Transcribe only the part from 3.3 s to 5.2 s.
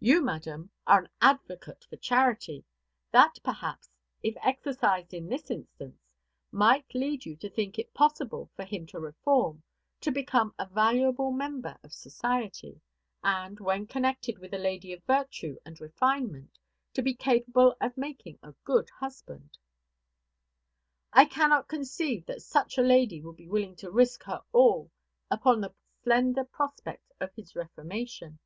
perhaps, if exercised